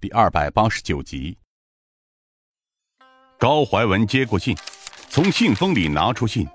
[0.00, 1.36] 第二百八十九集。
[3.36, 4.56] 高怀文接过信，
[5.08, 6.46] 从信封里拿出信，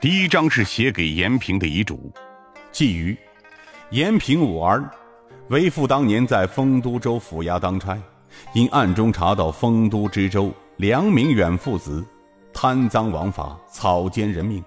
[0.00, 2.12] 第一张是写给严平的遗嘱，
[2.72, 3.16] 寄于
[3.90, 4.90] 严平五儿。
[5.48, 7.96] 为父当年在丰都州府衙当差，
[8.52, 12.04] 因暗中查到丰都知州梁明远父子
[12.52, 14.60] 贪赃枉法、草菅人命。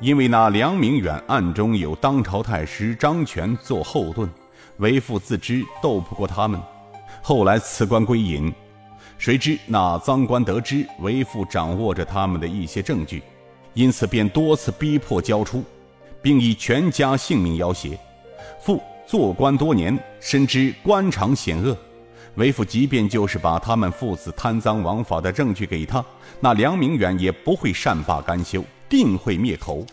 [0.00, 4.28] 因为那梁明远暗中有当朝太师张权做后盾，
[4.76, 6.60] 为父自知斗不过他们，
[7.22, 8.52] 后来辞官归隐。
[9.18, 13.22] 谁知那赃官得知为父掌握着他们的一些证据，
[13.74, 15.64] 因此便多次逼迫交出，
[16.22, 17.98] 并以全家性命要挟。
[18.60, 21.76] 父做官多年，深知官场险恶，
[22.36, 26.04] 为父即便就是把他们父子贪赃枉法的证据给他，
[26.38, 28.64] 那梁明远也不会善罢甘休。
[28.88, 29.84] 定会灭口。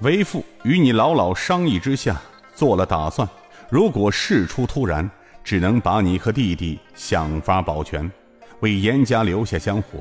[0.00, 2.22] 为父与你老老商议之下，
[2.54, 3.28] 做了打算。
[3.68, 5.10] 如果事出突然，
[5.46, 8.10] 只能把你和弟弟想法保全，
[8.58, 10.00] 为严家留下香火。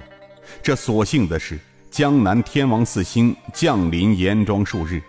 [0.63, 1.59] 这所幸的是，
[1.91, 4.99] 江南天王四星降临严庄数日，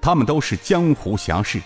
[0.00, 1.60] 他们都是江湖侠士。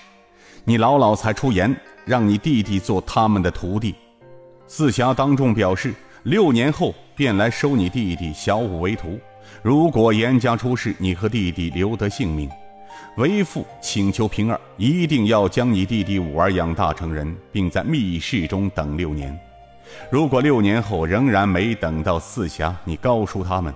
[0.65, 1.77] 你老老才出言，
[2.07, 3.95] 让你弟弟做他们的徒弟。
[4.67, 9.21] 四侠当众表示，六年后便来收你弟弟小五为徒。
[9.61, 12.49] 如果严家出事，你和弟弟留得性命，
[13.17, 19.39] 为父请求平儿一定要将你弟弟五儿养大成人，并在密室中等六年。
[20.11, 23.73] 如果六年后仍然没等到四侠你高叔他们，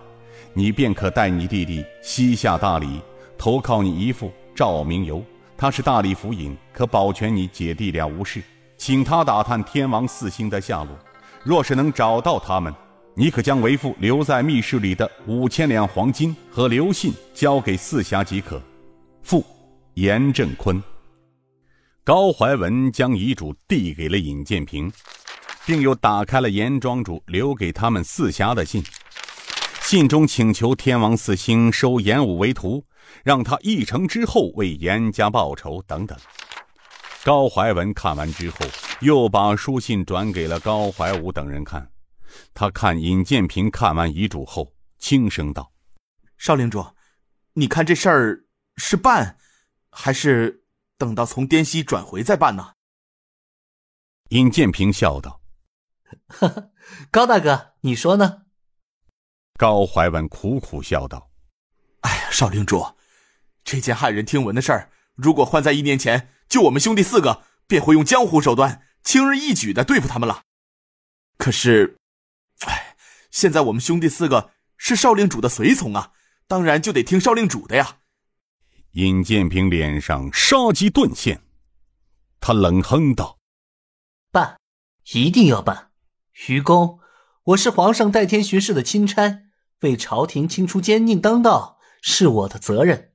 [0.52, 3.00] 你便可带你弟弟西下大理，
[3.36, 5.22] 投靠你姨父赵明游，
[5.56, 8.42] 他是大理府尹，可保全你姐弟俩无事。
[8.76, 10.88] 请他打探天王四星的下落，
[11.44, 12.74] 若是能找到他们。
[13.14, 18.62] 你可将为父留在密室里的五千两黄金和留信交给四侠即可。
[19.22, 19.44] 父，
[19.94, 20.82] 严正坤。
[22.04, 24.90] 高怀文将遗嘱递给了尹建平，
[25.66, 28.82] 并又打开了严庄主留给他们四侠的信。
[29.82, 32.84] 信中请求天王四星收严武为徒，
[33.24, 36.18] 让他一成之后为严家报仇等等。
[37.24, 38.56] 高怀文看完之后，
[39.00, 41.90] 又把书信转给了高怀武等人看。
[42.54, 45.70] 他看尹建平看完遗嘱后，轻声道
[46.38, 46.84] ：“少领主，
[47.54, 48.44] 你看这事儿
[48.78, 49.36] 是办，
[49.90, 50.64] 还是
[50.96, 52.72] 等到从滇西转回再办呢？”
[54.30, 55.42] 尹建平笑道
[56.28, 56.72] ：“呵呵，
[57.10, 58.42] 高大哥，你说呢？”
[59.58, 61.30] 高怀文苦苦笑道
[62.02, 62.94] ：“哎呀，少领主，
[63.64, 70.42] 这件骇人听闻的事儿，如果换在一年前，就我们兄弟四个便会用江湖手段，轻而易举的对付他们了。
[71.36, 71.98] 可是……”
[72.66, 72.96] 哎，
[73.30, 76.12] 现在我们兄弟四个是少令主的随从啊，
[76.46, 77.98] 当然就得听少令主的呀。
[78.98, 81.40] 尹建平脸上杀机顿现，
[82.40, 83.38] 他冷哼道
[84.32, 84.58] ：“办，
[85.12, 85.90] 一定要办。
[86.48, 86.98] 愚公，
[87.44, 89.42] 我是皇上代天巡视的钦差，
[89.82, 93.12] 为朝廷清除奸佞当道是我的责任。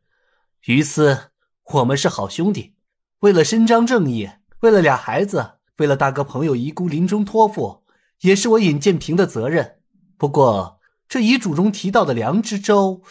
[0.67, 1.31] 于私，
[1.73, 2.75] 我们是好兄弟，
[3.19, 4.29] 为了伸张正义，
[4.61, 7.83] 为了俩孩子，为了大哥朋友遗孤临终托付。”
[8.22, 9.79] 也是我尹建平的责任。
[10.17, 10.79] 不过，
[11.09, 13.01] 这遗嘱中提到的梁知州，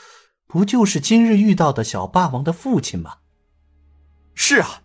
[0.53, 3.15] 不就是今日遇到的小霸王的父亲吗？
[4.35, 4.83] 是啊，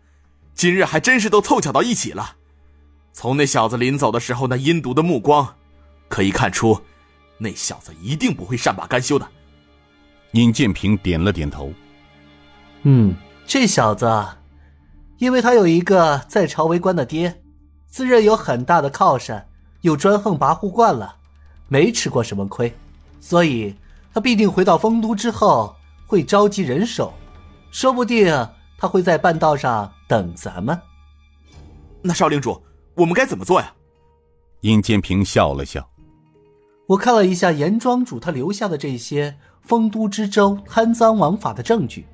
[0.53, 2.37] 今日还真是都凑巧到一起了。
[3.11, 5.55] 从那小子临走的时候那阴毒的目光，
[6.07, 6.79] 可以看出，
[7.37, 9.27] 那小子一定不会善罢甘休的。
[10.31, 11.73] 尹建平点了点头。
[12.83, 13.13] 嗯，
[13.45, 14.25] 这小子，
[15.17, 17.41] 因为他有一个在朝为官的爹，
[17.89, 19.45] 自认有很大的靠山。
[19.81, 21.17] 又专横跋扈惯了，
[21.67, 22.73] 没吃过什么亏，
[23.19, 23.75] 所以
[24.17, 25.75] 他必定回到丰都之后
[26.07, 27.13] 会召集人手，
[27.69, 28.25] 说不定
[28.75, 30.75] 他会在半道上等咱们。
[32.01, 32.59] 那少领主，
[32.95, 33.71] 我们该怎么做呀？
[34.61, 35.87] 尹建平笑了笑，
[36.87, 42.07] 我看了一下严庄主他留下的这些丰都之州贪赃枉法的证据，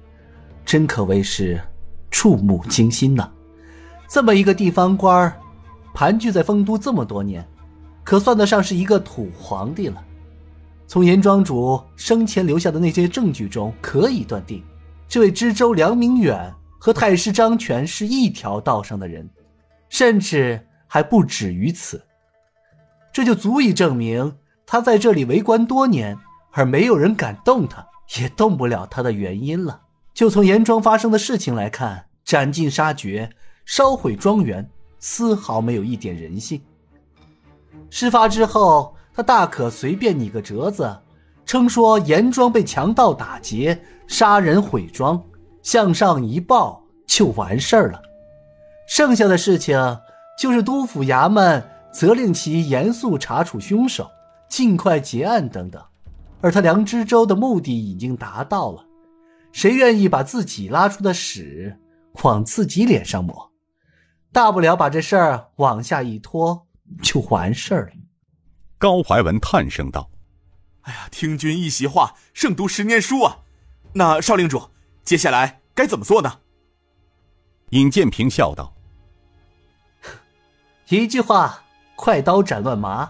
[0.65, 1.57] 真可谓是
[2.11, 3.31] 触目惊心呐！
[4.09, 5.39] 这么一个地方官儿，
[5.93, 7.47] 盘踞在丰都这么多年。
[8.03, 10.03] 可算得上是一个土皇帝了。
[10.85, 14.63] 从严庄主生前留下的那些证据中，可以断定，
[15.07, 19.27] 这位知州梁明远和太师张权是一条道上的人，
[19.89, 22.03] 甚至还不止于此。
[23.11, 26.17] 这就足以证明他在这里为官多年，
[26.51, 27.87] 而没有人敢动他，
[28.19, 29.81] 也动不了他的原因了。
[30.13, 33.29] 就从严庄发生的事情来看，斩尽杀绝、
[33.65, 34.69] 烧毁庄园，
[34.99, 36.61] 丝毫没有一点人性。
[37.89, 40.97] 事发之后，他大可随便拟个折子，
[41.45, 45.23] 称说严庄被强盗打劫、杀人毁庄，
[45.61, 48.01] 向上一报就完事儿了。
[48.87, 49.77] 剩下的事情
[50.37, 54.09] 就是督府衙门责令其严肃查处凶手，
[54.49, 55.81] 尽快结案等等。
[56.41, 58.83] 而他梁知州的目的已经达到了，
[59.51, 61.77] 谁愿意把自己拉出的屎
[62.23, 63.51] 往自己脸上抹？
[64.31, 66.65] 大不了把这事儿往下一拖，
[67.01, 68.02] 就完事儿了。
[68.83, 70.09] 高怀文叹声道
[70.83, 73.37] ：“哎呀，听君一席话，胜读十年书啊！
[73.93, 74.61] 那少令主，
[75.05, 76.39] 接下来该怎么做呢？”
[77.71, 78.75] 尹建平笑道
[80.89, 81.63] ：“一句话，
[81.95, 83.09] 快刀斩乱麻，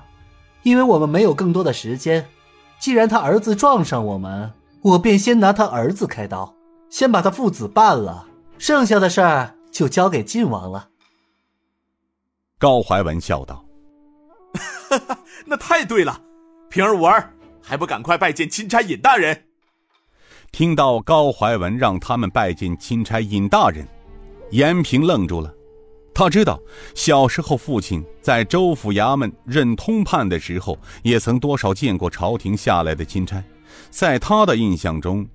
[0.62, 2.30] 因为我们没有更多的时间。”
[2.78, 4.54] 既然他儿子撞上我们，
[4.84, 6.54] 我便先拿他儿子开刀，
[6.92, 8.28] 先把他父子办了，
[8.60, 10.90] 剩下的事儿就交给晋王了。
[12.60, 13.73] 高怀文笑道：“哈哈，
[15.46, 16.22] 那太对了，
[16.70, 19.46] 平儿、五儿还不赶快拜见钦差尹大人？”
[20.52, 23.88] 听到高怀文让他们拜见钦差尹大人，
[24.52, 25.54] 严平愣住了。
[26.14, 26.60] 他知道，
[26.94, 33.44] 小时候父亲在州府衙门任通判的时候，也曾多少见过朝廷下来的钦差。
[33.90, 35.28] 在他的印象中，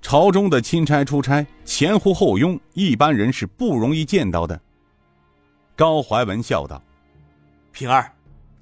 [0.00, 4.58] 朝中的钦差出差前呼后拥，一般人是不容易见到的。
[5.76, 6.82] 高怀文笑道
[7.70, 8.10] ：“平儿，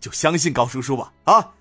[0.00, 1.12] 就相信高叔叔吧。
[1.24, 1.52] 啊，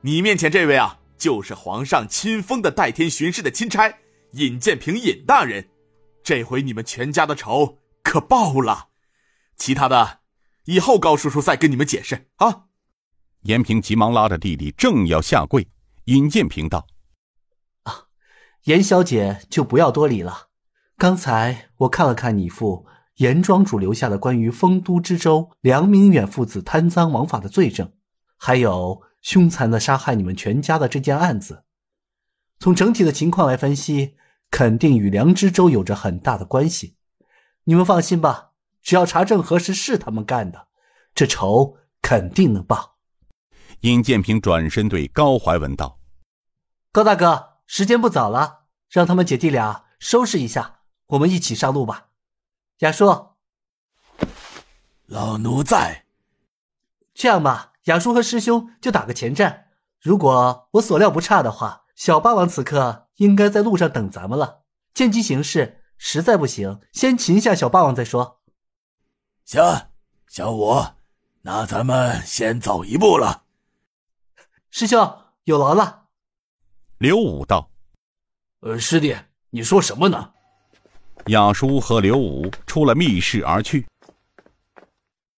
[0.00, 3.98] 你面前这位啊，就是皇上亲封的代天巡视的钦差
[4.32, 5.68] 尹建平尹大人。
[6.22, 8.88] 这回你们全家的仇可报了。”
[9.56, 10.20] 其他的，
[10.64, 12.64] 以后高叔叔再跟你们解释啊。
[13.42, 15.66] 严平急忙拉着弟弟，正要下跪，
[16.06, 16.86] 尹建平道
[17.84, 18.08] ：“啊，
[18.64, 20.48] 严小姐就不要多礼了。
[20.98, 22.86] 刚才我看了看你父
[23.16, 27.92] 严庄主留下的关于丰都知州梁明远父子贪赃枉法的罪证，
[28.36, 31.64] 还有凶残的杀害你们全家的这件案子，
[32.58, 34.14] 从整体的情况来分析，
[34.50, 36.96] 肯定与梁知州有着很大的关系。
[37.64, 38.52] 你们放心吧。”
[38.86, 40.68] 只要查证核实是他们干的，
[41.12, 42.98] 这仇肯定能报。
[43.80, 45.98] 尹建平转身对高怀文道
[46.92, 52.05] ：“高大哥，时间不早了，让他们姐弟俩收拾一下，我们一起上路吧。”
[52.80, 53.06] 雅叔，
[55.06, 56.04] 老奴在。
[57.14, 59.68] 这样吧，雅叔和师兄就打个前站。
[59.98, 64.64] 如果我所料不差的话，小霸王此刻应该在路上等咱们了。
[64.92, 68.42] 见机行事，实在不行，先擒下小霸王再说。
[69.46, 69.62] 行，
[70.28, 70.84] 小五，
[71.40, 73.44] 那咱们先走一步了。
[74.70, 76.08] 师兄有劳了。
[76.98, 77.70] 刘武道
[78.60, 79.16] ：“呃，师弟，
[79.48, 80.34] 你说什么呢？”
[81.26, 83.84] 亚叔和刘武出了密室而去。